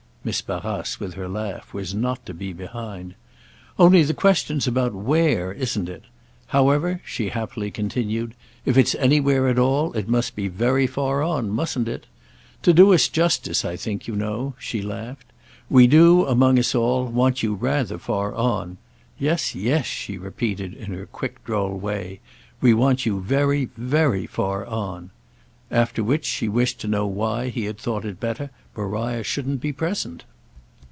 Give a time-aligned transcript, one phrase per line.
[0.23, 3.15] —Miss Barrace, with her laugh, was not to be behind.
[3.79, 6.03] "Only the question's about where, isn't it?
[6.45, 11.49] However," she happily continued, "if it's anywhere at all it must be very far on,
[11.49, 12.05] mustn't it?
[12.61, 15.31] To do us justice, I think, you know," she laughed,
[15.71, 18.77] "we do, among us all, want you rather far on.
[19.17, 22.19] Yes, yes," she repeated in her quick droll way;
[22.61, 25.09] "we want you very, very far on!"
[25.71, 29.71] After which she wished to know why he had thought it better Maria shouldn't be
[29.71, 30.25] present.